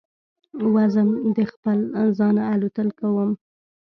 وزم 0.73 1.09
د 1.35 1.37
خپل 1.51 1.77
ځانه 2.17 2.43
الوتل 2.53 2.87
کوم 2.99 3.29